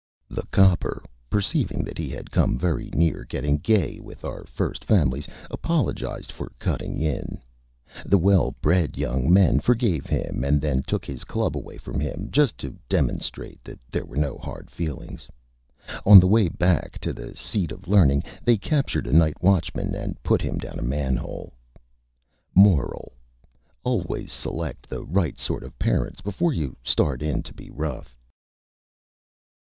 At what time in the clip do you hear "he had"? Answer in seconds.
1.99-2.31